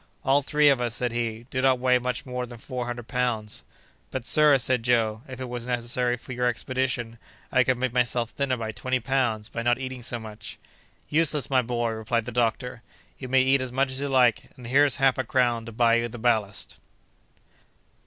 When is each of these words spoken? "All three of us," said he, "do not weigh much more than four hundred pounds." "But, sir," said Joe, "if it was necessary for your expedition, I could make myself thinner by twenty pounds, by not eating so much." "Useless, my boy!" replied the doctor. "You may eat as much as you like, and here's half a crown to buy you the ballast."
"All 0.25 0.41
three 0.41 0.67
of 0.69 0.81
us," 0.81 0.95
said 0.95 1.11
he, 1.11 1.45
"do 1.51 1.61
not 1.61 1.77
weigh 1.77 1.99
much 1.99 2.25
more 2.25 2.47
than 2.47 2.57
four 2.57 2.87
hundred 2.87 3.07
pounds." 3.07 3.63
"But, 4.09 4.25
sir," 4.25 4.57
said 4.57 4.81
Joe, 4.81 5.21
"if 5.27 5.39
it 5.39 5.47
was 5.47 5.67
necessary 5.67 6.17
for 6.17 6.33
your 6.33 6.47
expedition, 6.47 7.19
I 7.51 7.63
could 7.63 7.77
make 7.77 7.93
myself 7.93 8.31
thinner 8.31 8.57
by 8.57 8.71
twenty 8.71 8.99
pounds, 8.99 9.47
by 9.47 9.61
not 9.61 9.77
eating 9.77 10.01
so 10.01 10.17
much." 10.19 10.57
"Useless, 11.07 11.51
my 11.51 11.61
boy!" 11.61 11.89
replied 11.91 12.25
the 12.25 12.31
doctor. 12.31 12.81
"You 13.19 13.27
may 13.29 13.43
eat 13.43 13.61
as 13.61 13.71
much 13.71 13.91
as 13.91 14.01
you 14.01 14.09
like, 14.09 14.45
and 14.57 14.65
here's 14.65 14.95
half 14.95 15.19
a 15.19 15.23
crown 15.23 15.67
to 15.67 15.71
buy 15.71 15.93
you 15.97 16.07
the 16.09 16.17
ballast." 16.17 16.77